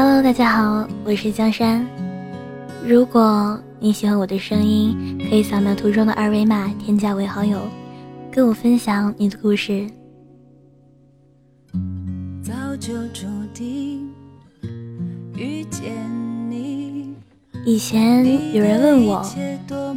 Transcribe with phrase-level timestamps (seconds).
[0.00, 1.84] Hello，大家好，我是江山。
[2.86, 7.58] 如果你喜欢我的声音，可以扫描图中的二维码添加为好友，
[8.30, 9.90] 跟我分享你的故事。
[12.40, 14.08] 早就注定
[15.34, 15.90] 遇见
[16.48, 17.12] 你。
[17.66, 19.28] 以前有人问我，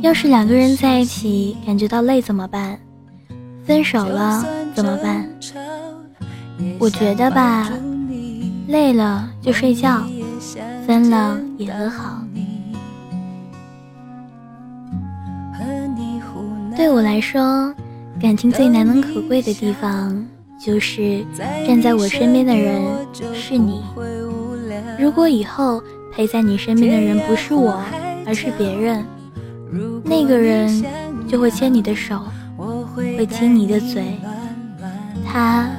[0.01, 2.79] 要是两个人在一起感觉到累怎么办？
[3.63, 5.29] 分手了怎么办？
[6.79, 7.71] 我觉得吧。
[8.71, 10.01] 累了就睡觉，
[10.87, 12.21] 分了也和好。
[16.77, 17.73] 对我来说，
[18.19, 20.25] 感情最难能可贵的地方，
[20.57, 21.23] 就是
[21.67, 22.81] 站在我身边的人
[23.33, 23.83] 是你。
[24.97, 25.83] 如果以后
[26.13, 27.83] 陪在你身边的人不是我，
[28.25, 29.05] 而是别人，
[30.05, 30.81] 那个人
[31.27, 32.21] 就会牵你的手，
[33.17, 34.17] 会亲你的嘴，
[35.25, 35.69] 他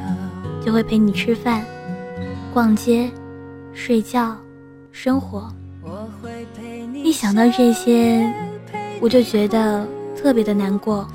[0.65, 1.65] 就会陪你吃饭。
[2.52, 3.11] 逛街、
[3.73, 4.37] 睡觉、
[4.90, 5.51] 生活，
[7.02, 8.30] 一想到这些，
[9.01, 11.09] 我就觉得特别的难过。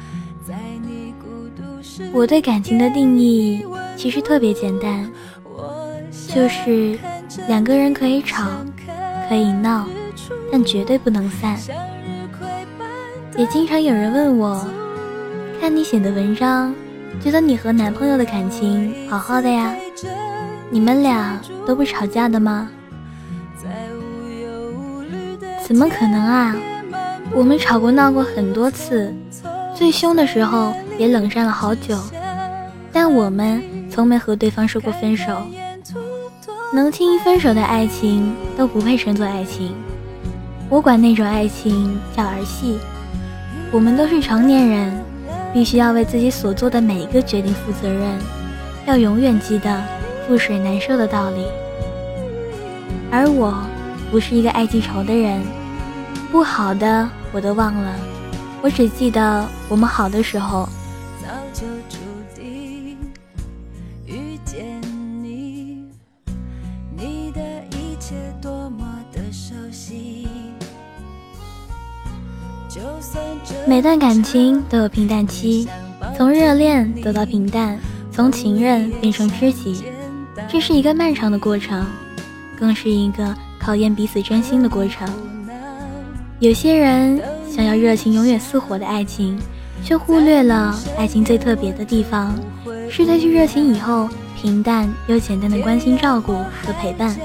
[2.12, 3.64] 我对感情的定义
[3.96, 5.08] 其实特别简单，
[6.28, 6.98] 就是
[7.48, 8.48] 两个人可以吵，
[9.30, 9.88] 可以闹，
[10.52, 11.56] 但绝对不能散。
[13.38, 14.68] 也经常有人问我，
[15.62, 16.74] 看你写的文章，
[17.22, 19.76] 觉得你和男朋友的感情好好的呀。
[20.70, 22.70] 你们俩都不吵架的吗？
[25.66, 26.56] 怎么可能啊！
[27.34, 29.14] 我们吵过闹过很多次，
[29.76, 32.00] 最凶的时候也冷战了好久，
[32.92, 35.42] 但我们从没和对方说过分手。
[36.74, 39.74] 能轻易分手的爱情都不配称作爱情，
[40.70, 42.80] 我管那种爱情叫儿戏。
[43.72, 45.04] 我们都是成年人，
[45.54, 48.18] 必须要为自己所做的每一个决定负责任，
[48.86, 49.84] 要永远记得。
[50.28, 51.46] 覆水难收的道理，
[53.10, 53.64] 而我
[54.12, 55.42] 不是一个爱记仇的人，
[56.30, 57.96] 不好的我都忘了，
[58.62, 60.68] 我只记得我们好的时候。
[73.66, 75.68] 每段感情都有平淡期，
[76.18, 77.80] 从热恋走到平淡，
[78.12, 79.84] 从情人变成知己。
[80.48, 81.86] 这是一个漫长的过程，
[82.56, 85.08] 更是一个考验彼此真心的过程。
[86.40, 89.40] 有些人想要热情永远似火的爱情，
[89.84, 92.36] 却忽略了爱情最特别的地方，
[92.90, 94.08] 是褪去热情以后
[94.40, 97.16] 平淡又简单的关心、照顾和陪伴。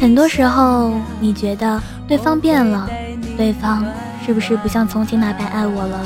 [0.00, 2.88] 很多时候，你觉得对方变了，
[3.36, 3.84] 对方
[4.24, 6.00] 是不是不像从前那般爱我了？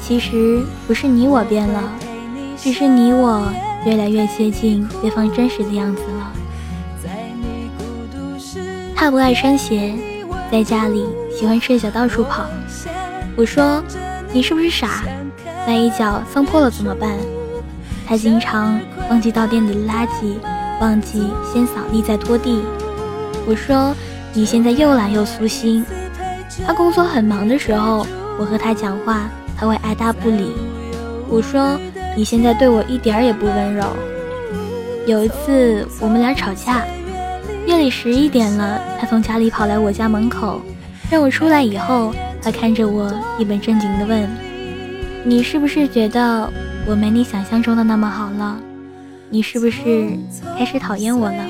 [0.00, 1.82] 其实不是你我变了，
[2.56, 3.48] 只是你我。
[3.88, 6.32] 越来越接近对方真实的样子了。
[8.94, 9.94] 他不爱穿鞋，
[10.52, 12.44] 在家里喜欢赤脚到处跑。
[13.34, 13.82] 我说
[14.30, 15.04] ：“你是不是傻？
[15.66, 17.16] 万一脚脏破了怎么办？”
[18.06, 18.78] 他经常
[19.08, 20.34] 忘记倒店里的垃圾，
[20.82, 22.62] 忘记先扫地再拖地。
[23.46, 23.94] 我说
[24.34, 25.82] ：“你现在又懒又粗心。”
[26.66, 28.06] 他工作很忙的时候，
[28.38, 30.52] 我和他讲话，他会爱答不理。
[31.30, 31.80] 我说。
[32.16, 33.84] 你现在对我一点儿也不温柔。
[35.06, 36.84] 有一次我们俩吵架，
[37.66, 40.60] 夜里十一点了，他从家里跑来我家门口，
[41.10, 44.28] 让我出来以后，他看着我一本正经地问
[45.24, 46.52] ：“你是不是觉得
[46.86, 48.58] 我没你想象中的那么好了？
[49.30, 50.10] 你是不是
[50.58, 51.44] 开始讨厌我了？”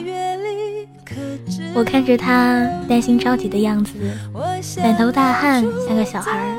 [1.75, 3.93] 我看着他担心着急的样子，
[4.83, 6.55] 满头大汗，像个小孩，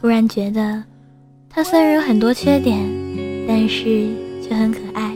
[0.00, 0.82] 突然觉得
[1.50, 3.03] 他虽然有很多缺点。
[3.56, 4.08] 但是
[4.42, 5.14] 却很可爱。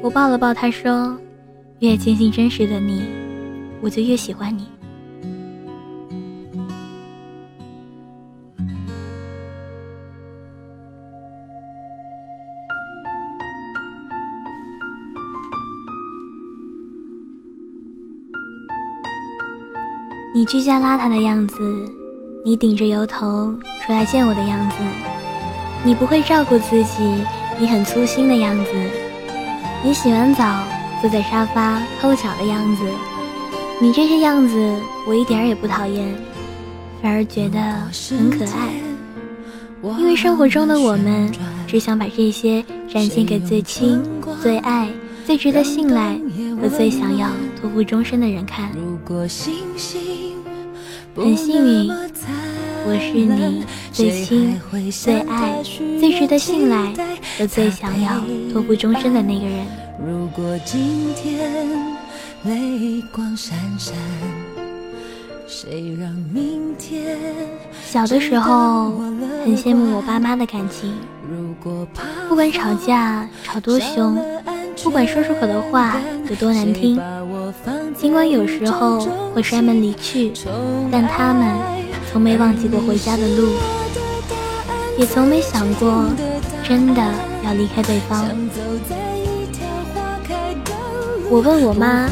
[0.00, 1.14] 我抱了抱他，说
[1.80, 3.02] ：“越坚信真实的你，
[3.82, 4.66] 我就越喜欢你。”
[20.34, 21.58] 你居家邋遢的样子，
[22.46, 24.76] 你顶着油头出来见我的样子。
[25.82, 27.24] 你不会照顾自己，
[27.58, 28.70] 你很粗心的样子；
[29.82, 30.62] 你洗完澡
[31.00, 32.82] 坐在沙发抠脚的样子，
[33.80, 36.14] 你这些样子我一点也不讨厌，
[37.02, 37.58] 反而觉得
[38.10, 38.68] 很可爱。
[39.98, 41.32] 因为生活中的我们
[41.66, 44.02] 只想把这些展现给最亲、
[44.42, 44.86] 最爱、
[45.24, 46.14] 最值得信赖
[46.60, 48.70] 和最想要托付终身的人看。
[51.16, 51.90] 很幸运。
[52.86, 54.58] 我是你最亲、
[54.90, 55.62] 最爱、
[55.98, 56.92] 最值得信赖
[57.38, 58.20] 和最想要
[58.52, 59.66] 托付终身的那个人。
[60.04, 61.52] 如果今天
[62.44, 63.94] 泪光闪闪，
[65.46, 67.18] 谁让明天
[67.84, 68.92] 小的时候
[69.44, 70.94] 很羡慕我爸妈的感情，
[72.28, 74.16] 不管吵架吵多凶，
[74.82, 76.98] 不管说出口的话有多难听，
[77.94, 79.00] 尽管有时候
[79.34, 80.32] 会摔门离去，
[80.90, 81.46] 但他们
[82.12, 83.52] 从没忘记过回家的路，
[84.98, 86.06] 也从没想过
[86.66, 87.00] 真的
[87.44, 88.28] 要离开对方。
[91.30, 92.10] 我问我妈，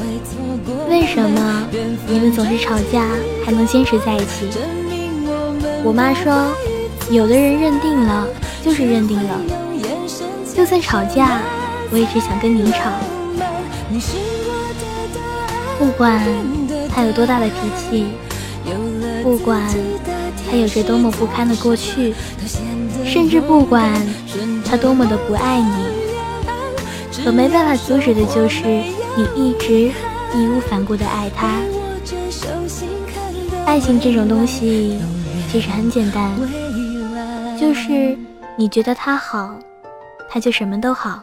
[0.88, 1.66] 为什么
[2.06, 3.08] 你们总是吵架
[3.44, 4.48] 还能坚持在一起？
[5.82, 6.32] 我妈说，
[7.10, 8.24] 有的人认定了
[8.64, 9.40] 就是认定了，
[10.54, 11.42] 就算吵架，
[11.90, 12.78] 我也只想跟你吵。
[15.76, 16.24] 不管
[16.94, 18.06] 他有多大的脾气，
[19.22, 19.62] 不管
[20.50, 22.14] 他有着多么不堪的过去，
[23.04, 23.92] 甚至不管
[24.64, 28.64] 他多么的不爱你，可没办法阻止的就是。
[29.18, 29.90] 你一直
[30.32, 31.56] 义无反顾的爱他，
[33.66, 34.96] 爱情这种东西
[35.50, 36.30] 其实很简单，
[37.58, 38.16] 就是
[38.56, 39.58] 你觉得他好，
[40.30, 41.20] 他就什么都好。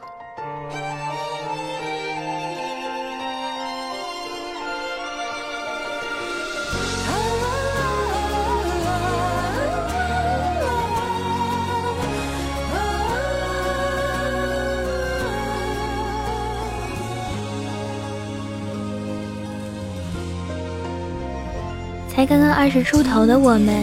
[22.16, 23.76] 才刚刚二十出头的我们，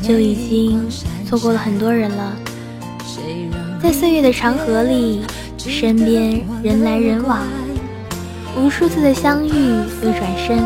[0.00, 0.88] 就已经
[1.28, 2.36] 错过了很多人了。
[3.82, 5.22] 在岁月的长河里，
[5.58, 7.40] 身边人来人往，
[8.56, 10.62] 无数次的相遇又转身。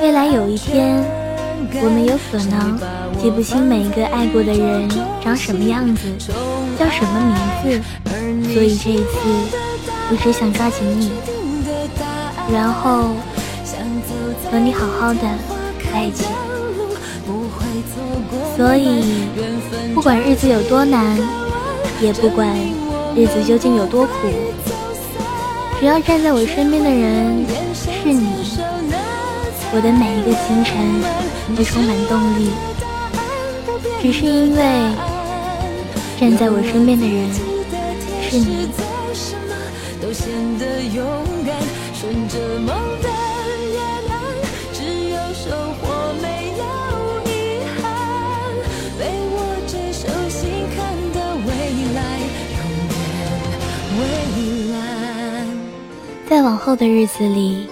[0.00, 0.94] 未来有一天，
[1.82, 2.78] 我们有可能
[3.20, 4.88] 记不清每一个爱过的人
[5.20, 6.06] 长什么样子，
[6.78, 7.20] 叫什么
[7.64, 8.54] 名字。
[8.54, 9.58] 所以这一次，
[10.08, 11.10] 我只想抓紧你，
[12.52, 13.10] 然后
[14.52, 15.20] 和你好好的。
[15.94, 16.24] 在一起，
[18.56, 19.28] 所以
[19.94, 21.16] 不管日子有多难，
[22.00, 22.48] 也不管
[23.14, 24.12] 日子究竟有多苦，
[25.78, 28.26] 只要站在我身边的人是你，
[29.72, 30.74] 我的每一个清晨
[31.56, 32.50] 都充满动力。
[34.02, 34.62] 只是因为
[36.18, 37.30] 站在我身边的人
[38.20, 38.68] 是你。
[56.26, 57.68] 在往后的日子里，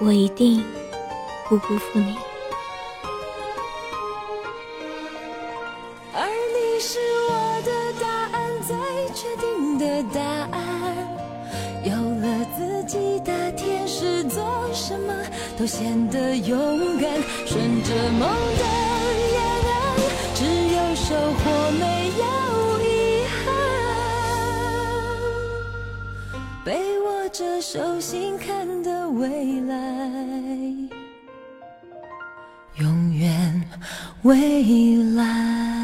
[0.00, 0.64] 我一定
[1.48, 2.16] 不辜负你。
[6.14, 6.98] 而你是
[7.28, 7.70] 我的
[8.00, 8.74] 答案，最
[9.14, 10.20] 确定的答
[10.56, 10.58] 案。
[11.84, 14.42] 有了自己的天使，做
[14.72, 15.12] 什么
[15.58, 17.10] 都显得勇敢。
[17.44, 18.64] 顺着梦的
[27.40, 29.74] 这手心看的未来，
[32.78, 33.62] 永远
[34.24, 35.79] 未来。